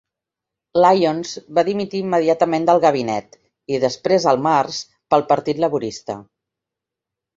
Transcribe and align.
Lyons 0.83 1.33
va 1.57 1.63
dimitir 1.67 2.01
immediatament 2.07 2.65
del 2.69 2.81
Gabinet, 2.85 3.37
i 3.75 3.83
després 3.87 4.27
al 4.33 4.41
març, 4.47 4.81
del 5.15 5.27
Partit 5.33 5.63
Laborista. 5.67 6.17